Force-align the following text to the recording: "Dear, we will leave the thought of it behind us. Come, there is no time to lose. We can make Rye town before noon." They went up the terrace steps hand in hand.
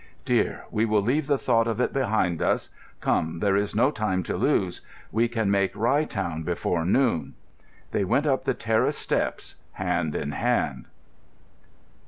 "Dear, 0.25 0.63
we 0.71 0.83
will 0.83 1.03
leave 1.03 1.27
the 1.27 1.37
thought 1.37 1.67
of 1.67 1.79
it 1.79 1.93
behind 1.93 2.41
us. 2.41 2.71
Come, 3.01 3.37
there 3.37 3.55
is 3.55 3.75
no 3.75 3.91
time 3.91 4.23
to 4.23 4.35
lose. 4.35 4.81
We 5.11 5.27
can 5.27 5.51
make 5.51 5.75
Rye 5.75 6.05
town 6.05 6.41
before 6.41 6.85
noon." 6.85 7.35
They 7.91 8.03
went 8.03 8.25
up 8.25 8.45
the 8.45 8.55
terrace 8.55 8.97
steps 8.97 9.57
hand 9.73 10.15
in 10.15 10.31
hand. 10.31 10.87